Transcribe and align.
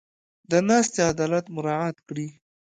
د 0.51 0.51
ناستې 0.67 0.99
عدالت 1.11 1.45
مراعت 1.55 1.97
کړي. 2.07 2.27